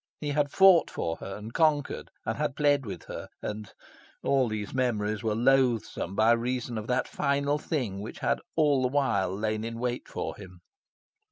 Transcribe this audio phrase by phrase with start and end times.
[0.19, 3.71] He had fought for her, and conquered; and had pled with her, and
[4.23, 8.87] all these memories were loathsome by reason of that final thing which had all the
[8.87, 10.61] while lain in wait for him.